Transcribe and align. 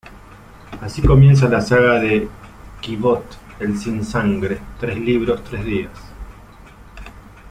Así 0.81 0.99
comienza 1.03 1.47
la 1.47 1.61
saga 1.61 1.99
de 1.99 2.27
Kvothe 2.81 3.37
el 3.59 3.77
Sin 3.77 4.03
sangre, 4.03 4.59
tres 4.79 4.97
libros, 4.99 5.43
tres 5.43 5.63
días. 5.63 5.99